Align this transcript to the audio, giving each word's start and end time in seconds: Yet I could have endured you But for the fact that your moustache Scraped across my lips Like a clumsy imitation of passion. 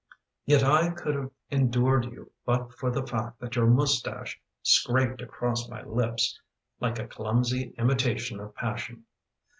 Yet 0.47 0.63
I 0.63 0.89
could 0.89 1.13
have 1.13 1.29
endured 1.51 2.05
you 2.05 2.31
But 2.43 2.73
for 2.79 2.89
the 2.89 3.05
fact 3.05 3.39
that 3.39 3.55
your 3.55 3.67
moustache 3.67 4.41
Scraped 4.63 5.21
across 5.21 5.69
my 5.69 5.83
lips 5.83 6.39
Like 6.79 6.97
a 6.97 7.05
clumsy 7.07 7.75
imitation 7.77 8.39
of 8.39 8.55
passion. 8.55 9.05